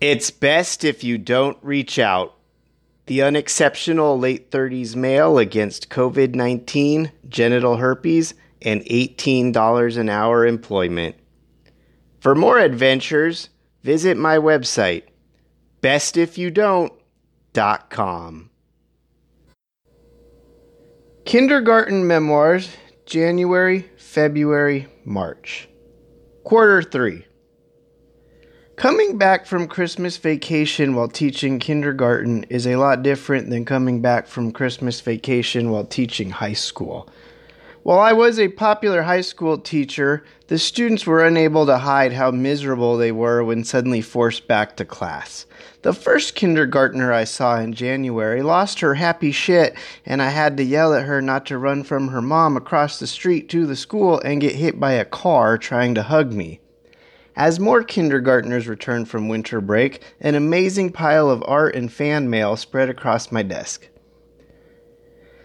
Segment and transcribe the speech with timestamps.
[0.00, 2.34] It's best if you don't reach out.
[3.04, 8.32] The unexceptional late 30s male against COVID 19, genital herpes,
[8.62, 11.16] and $18 an hour employment.
[12.18, 13.50] For more adventures,
[13.82, 15.02] visit my website,
[15.82, 18.50] bestifyoudont.com.
[21.26, 22.74] Kindergarten Memoirs,
[23.04, 25.68] January, February, March.
[26.44, 27.26] Quarter 3.
[28.80, 34.26] Coming back from Christmas vacation while teaching kindergarten is a lot different than coming back
[34.26, 37.06] from Christmas vacation while teaching high school.
[37.82, 42.30] While I was a popular high school teacher, the students were unable to hide how
[42.30, 45.44] miserable they were when suddenly forced back to class.
[45.82, 49.76] The first kindergartner I saw in January lost her happy shit,
[50.06, 53.06] and I had to yell at her not to run from her mom across the
[53.06, 56.60] street to the school and get hit by a car trying to hug me.
[57.36, 62.56] As more kindergartners returned from winter break, an amazing pile of art and fan mail
[62.56, 63.88] spread across my desk.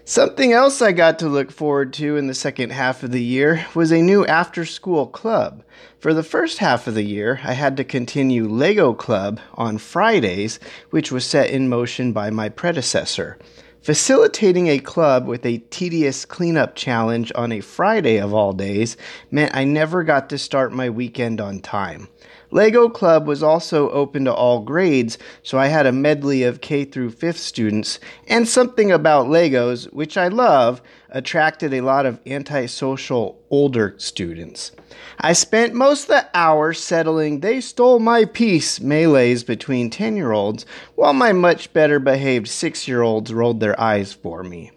[0.08, 3.66] Something else I got to look forward to in the second half of the year
[3.74, 5.64] was a new after school club.
[5.98, 10.60] For the first half of the year, I had to continue Lego Club on Fridays,
[10.92, 13.40] which was set in motion by my predecessor.
[13.86, 18.98] Facilitating a club with a tedious cleanup challenge on a Friday of all days
[19.30, 22.08] meant I never got to start my weekend on time.
[22.56, 26.86] Lego Club was also open to all grades, so I had a medley of K
[26.86, 33.38] through 5th students, and something about Legos, which I love, attracted a lot of antisocial
[33.50, 34.72] older students.
[35.20, 40.32] I spent most of the hour settling they stole my piece melees between 10 year
[40.32, 44.72] olds, while my much better behaved 6 year olds rolled their eyes for me.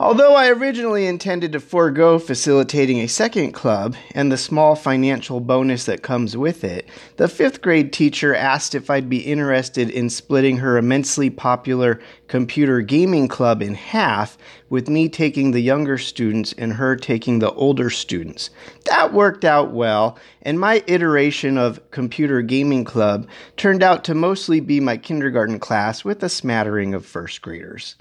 [0.00, 5.86] Although I originally intended to forego facilitating a second club and the small financial bonus
[5.86, 10.58] that comes with it, the fifth grade teacher asked if I'd be interested in splitting
[10.58, 14.38] her immensely popular computer gaming club in half,
[14.70, 18.50] with me taking the younger students and her taking the older students.
[18.84, 24.60] That worked out well, and my iteration of computer gaming club turned out to mostly
[24.60, 27.96] be my kindergarten class with a smattering of first graders.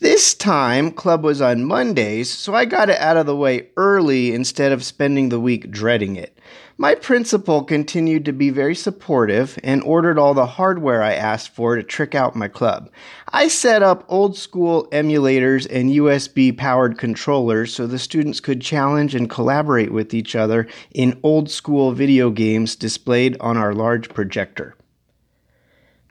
[0.00, 4.32] This time, club was on Mondays, so I got it out of the way early
[4.32, 6.38] instead of spending the week dreading it.
[6.78, 11.76] My principal continued to be very supportive and ordered all the hardware I asked for
[11.76, 12.88] to trick out my club.
[13.30, 19.14] I set up old school emulators and USB powered controllers so the students could challenge
[19.14, 24.77] and collaborate with each other in old school video games displayed on our large projector.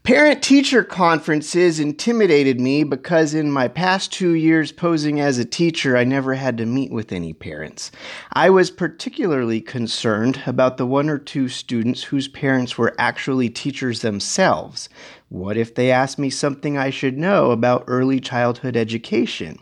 [0.08, 5.98] Parent teacher conferences intimidated me because in my past two years posing as a teacher,
[5.98, 7.92] I never had to meet with any parents.
[8.32, 14.00] I was particularly concerned about the one or two students whose parents were actually teachers
[14.00, 14.88] themselves.
[15.28, 19.60] What if they asked me something I should know about early childhood education?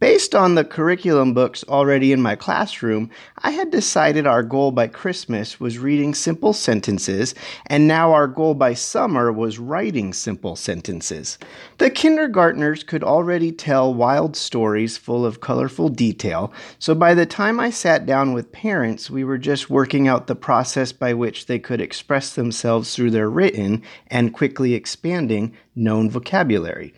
[0.00, 4.86] Based on the curriculum books already in my classroom, I had decided our goal by
[4.86, 7.34] Christmas was reading simple sentences,
[7.66, 11.36] and now our goal by summer was writing simple sentences.
[11.76, 17.60] The kindergartners could already tell wild stories full of colorful detail, so by the time
[17.60, 21.58] I sat down with parents, we were just working out the process by which they
[21.58, 26.94] could express themselves through their written and quickly expanding known vocabulary.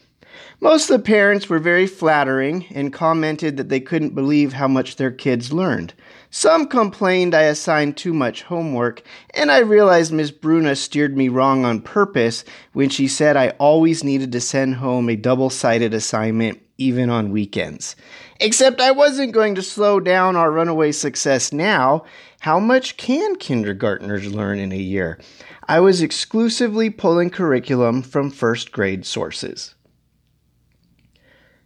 [0.60, 4.96] Most of the parents were very flattering and commented that they couldn't believe how much
[4.96, 5.94] their kids learned.
[6.30, 9.02] Some complained I assigned too much homework,
[9.34, 14.02] and I realized Miss Bruna steered me wrong on purpose when she said I always
[14.02, 17.96] needed to send home a double sided assignment even on weekends.
[18.40, 22.04] Except I wasn't going to slow down our runaway success now.
[22.40, 25.20] How much can kindergartners learn in a year?
[25.68, 29.74] I was exclusively pulling curriculum from first grade sources.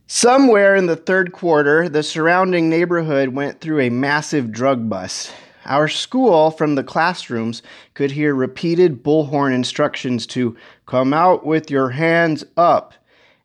[0.08, 5.34] Somewhere in the third quarter, the surrounding neighborhood went through a massive drug bust.
[5.64, 7.60] Our school, from the classrooms,
[7.94, 12.94] could hear repeated bullhorn instructions to come out with your hands up.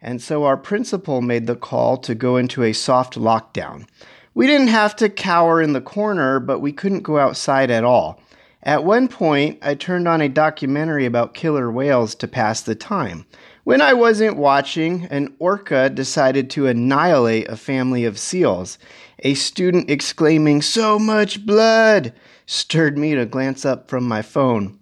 [0.03, 3.87] And so our principal made the call to go into a soft lockdown.
[4.35, 8.21] We didn't have to cower in the corner, but we couldn't go outside at all.
[8.61, 13.25] At one point, I turned on a documentary about killer whales to pass the time.
[13.63, 18.79] When I wasn't watching, an orca decided to annihilate a family of seals.
[19.19, 22.11] A student exclaiming, So much blood!
[22.47, 24.79] stirred me to glance up from my phone.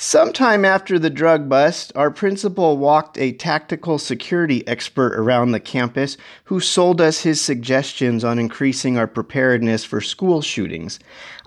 [0.00, 6.16] Sometime after the drug bust, our principal walked a tactical security expert around the campus
[6.44, 11.00] who sold us his suggestions on increasing our preparedness for school shootings.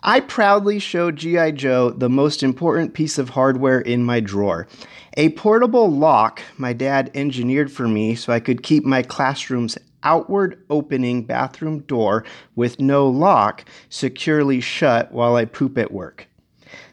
[0.03, 1.51] I proudly showed G.I.
[1.51, 4.68] Joe the most important piece of hardware in my drawer
[5.15, 10.62] a portable lock my dad engineered for me so I could keep my classroom's outward
[10.69, 12.25] opening bathroom door
[12.57, 16.27] with no lock securely shut while I poop at work.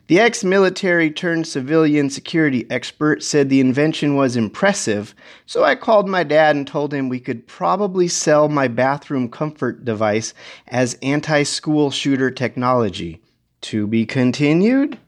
[0.09, 5.15] The ex military turned civilian security expert said the invention was impressive,
[5.45, 9.85] so I called my dad and told him we could probably sell my bathroom comfort
[9.85, 10.33] device
[10.67, 13.21] as anti school shooter technology.
[13.63, 14.99] To be continued?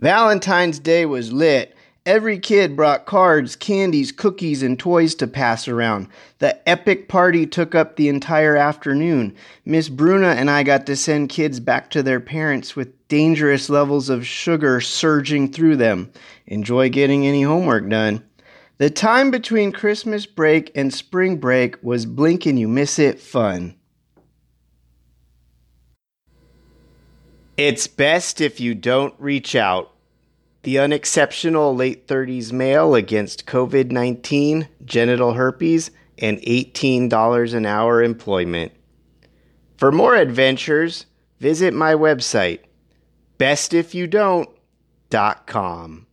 [0.00, 1.73] Valentine's Day was lit.
[2.06, 6.08] Every kid brought cards, candies, cookies, and toys to pass around.
[6.38, 9.34] The epic party took up the entire afternoon.
[9.64, 14.10] Miss Bruna and I got to send kids back to their parents with dangerous levels
[14.10, 16.12] of sugar surging through them.
[16.46, 18.22] Enjoy getting any homework done.
[18.76, 23.76] The time between Christmas break and spring break was blink and you miss it fun.
[27.56, 29.93] It's best if you don't reach out.
[30.64, 38.72] The unexceptional late 30s male against COVID 19, genital herpes, and $18 an hour employment.
[39.76, 41.04] For more adventures,
[41.38, 42.60] visit my website,
[43.38, 46.03] bestifyoudont.com.